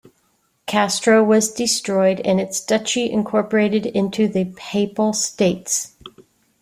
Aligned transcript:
Castro 0.65 1.23
was 1.23 1.51
destroyed 1.53 2.21
and 2.21 2.41
its 2.41 2.59
duchy 2.59 3.07
incorporated 3.11 3.85
into 3.85 4.27
the 4.27 4.51
Papal 4.57 5.13
States. 5.13 5.95